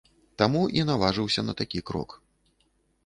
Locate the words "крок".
1.91-2.19